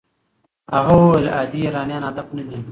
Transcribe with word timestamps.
هغه 0.75 0.93
وویل 0.99 1.27
عادي 1.35 1.57
ایرانیان 1.63 2.03
هدف 2.09 2.27
نه 2.37 2.43
دي. 2.49 2.59